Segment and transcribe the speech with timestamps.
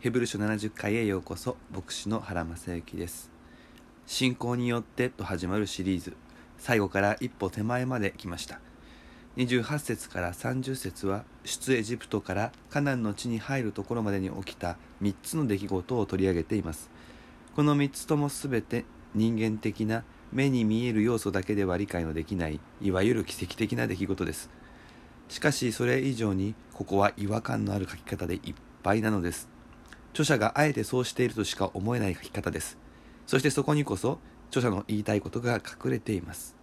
[0.00, 3.30] ヘブル書70回へようこそ牧師の原正幸です。
[4.06, 6.16] 信仰によってと始まるシリーズ。
[6.56, 8.60] 最後から一歩手前まで来ました。
[9.36, 16.88] 28節から30節は出エジプトからカナンの地に入るところまでに起きた3つの出来事を取り上げています。
[17.54, 24.48] この3つとも全て人間的な目に見える要素だけでは理解のできないいわゆる奇跡的な出来事です。
[25.28, 29.49] しかしそれ以上にここは違和感のある書き方でいっぱいなのです。
[30.12, 32.78] 著者があえてそうしているとしか思えない書き方です。
[33.26, 34.18] そしてそこにこそ
[34.48, 36.56] 著者の言いたいことが隠れています。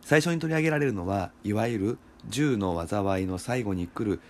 [0.00, 1.98] 最初に取り上げられるのはいわゆる
[2.28, 4.20] 銃の災いの最後に来る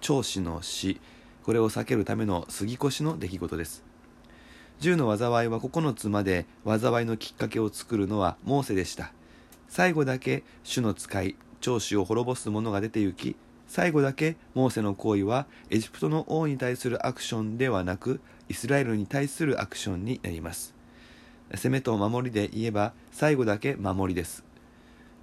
[0.00, 1.00] 長子の死。
[1.42, 3.84] これを避けるための杉越の出来事です。
[4.78, 9.12] 銃の災いは9つまで災いのきっかけを作るのはモーセでした。
[9.68, 20.74] 最後だけ主の使い長子を滅ぼす者が出て行き最後だけモーセの行為はエジプトの王に対するアクションではなくイスラエルに対するアクションになります。
[21.54, 24.44] 攻めと守りで言えば最後だけ守りです。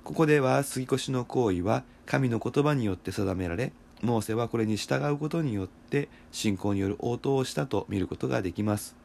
[0.04, 8.96] ここでは杉越の行為は神の言葉によって定められモーセはこれに従うことによって信仰による応答をしたと見ることができます。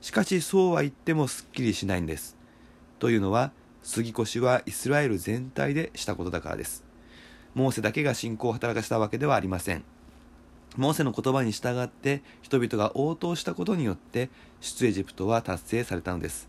[0.00, 2.36] しかしそうは言ってもすっきりしないんです。
[2.98, 3.52] というのは
[3.82, 6.89] 杉越はイスラエル全体でしたことだからです。
[7.54, 9.82] モーセだけが信仰を働かせたわけではありません。
[10.76, 16.48] モーセの言葉に従って人々が応答したことによって出エジプトは達成されたのです。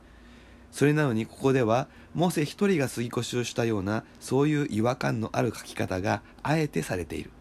[0.72, 7.32] それなのにここではモーセ一人が杉越しをしたようなそういう違和感のある書き方があえてされている。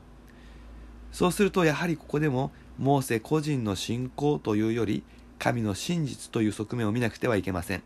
[1.12, 5.03] そうするとやはりここでもモーセ個人の信仰というより
[5.38, 7.83] 神の真実という側面を見なくてはいけません。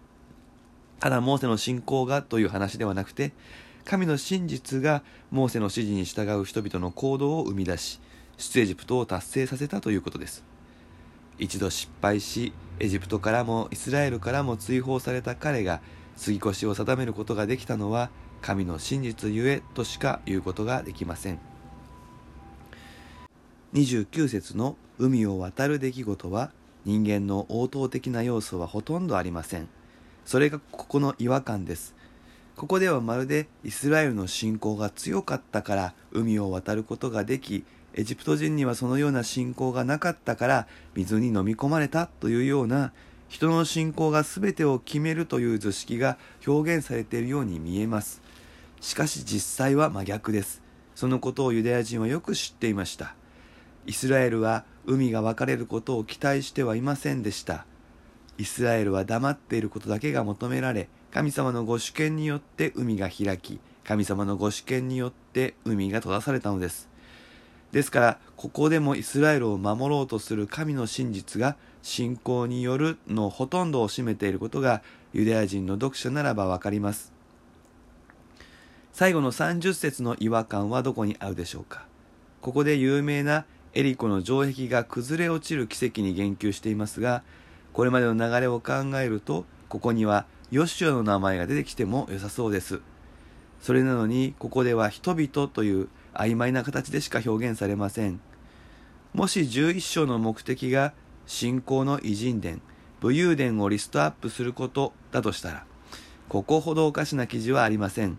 [1.00, 3.32] ただモーセの信仰がという話ではなくて
[3.84, 8.00] 神の真実がモーセの指示に従う人々の行動を生み出し
[8.38, 10.44] 出エジプトを達成させたということです。
[11.38, 15.80] 一度失敗しエジプトからもイスラエルからも追放された彼が
[16.16, 18.10] 杉越を定めることができたのは
[18.40, 21.38] 神の真実ゆえとしか言うことができません。
[23.74, 26.52] 29節の海を渡る出来事は
[26.84, 29.68] 人間の応答的な要素はほとんどありません。
[30.24, 31.94] それがここの違和感です。
[32.56, 42.92] ここではまるでイスラエルの信仰が強かったから海を渡ることができエジプト人にはそのような信仰がなかったから水に飲み込まれたというような
[43.28, 48.22] 人の信仰が全てを決めるという図式が表現されているように見えます。
[48.80, 50.62] しかし実際は真逆です。
[50.94, 53.16] そのことをユダヤ人はよく知っていました。
[53.86, 57.66] イスラエルは海が分かれることを期待してはいませんでした。
[58.38, 66.88] イスラエルは黙っていることだけが求められ神様のご主権によって海が開き神様のご主権によって海が閉ざされたのです。
[67.70, 74.82] ですからここでもイスラエルを守ろうとする神の真実が信仰によるのほとんどを占めていることが
[75.12, 77.12] ユダヤ人の読者ならばわかります。
[78.92, 81.86] 最後の30節の違和感はどこにあるでしょうか。
[82.40, 83.44] ここで有名な
[83.74, 87.22] エリコの城壁が崩れ落ちる奇跡に言及していますが
[87.72, 92.80] これまでの流れを考えるとここにはヨシュアの名前が出てきても良さそうです。
[93.60, 98.20] それなのにここでは人々という曖昧な形でしか表現されません。
[99.14, 100.92] もし11章の目的が
[101.26, 102.62] 信仰の偉人伝
[103.00, 105.66] 武勇伝をリストアップすることだとしたら
[106.28, 108.16] ここほどおかしな記事はありません。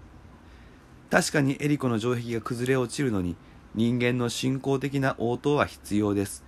[1.10, 3.38] 確かにエリコの城壁が崩れ落ちるのに
[3.76, 6.44] 人間の信仰的な応答は必要です。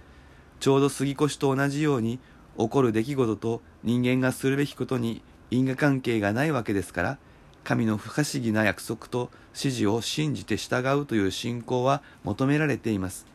[0.59, 2.19] ちょうど杉越と同じように
[2.57, 7.17] 起こる出来事と人間がするべきことに因果関係がないわけですから
[7.63, 13.25] 神の不可思議な約束と指示を信じて従うという信仰は求められています。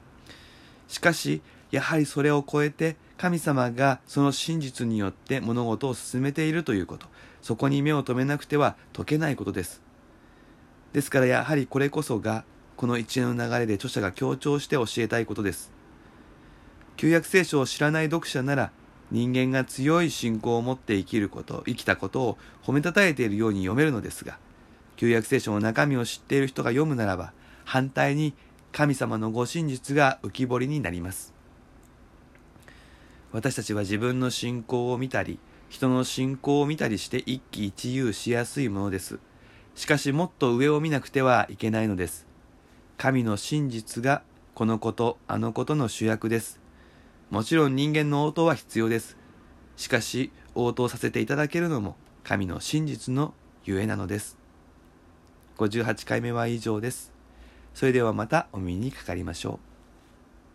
[0.88, 7.06] しかしやはりそれを超えて神様がその真実によって物事を進めているということ。
[7.42, 9.82] そこに目を留めなくては解けないことです。
[10.92, 12.44] ですからやはりこれこそが
[12.76, 15.72] この一連の流れで著者が強調して教えたいことです。
[16.96, 18.72] 旧約聖書を知らない読者なら
[19.12, 24.38] 人間が強い信仰を持って生きること生きたことを褒めたたえているように読めるのですが
[24.96, 28.32] 旧約聖書の中身を知っている人が読むならば反対に
[28.72, 31.34] 神様のご真実が浮き彫りになります。
[33.32, 35.38] 私たちは自分の信仰を見たり
[35.68, 39.18] 人の信仰を見たりして一喜一憂しやすいものです。
[39.74, 42.26] しかしもっと上を見なくてはいけないのです。
[42.96, 44.22] 神の真実が
[44.54, 46.61] このことあのことの主役です。
[47.32, 49.16] もちろん人間の応答は必要です。
[49.78, 53.32] しかし、応答させていただけるのも神の真実の
[53.64, 54.36] ゆえなのです。
[55.56, 57.10] 58回目は以上です。
[57.72, 59.71] それではまたお耳にかかりましょう。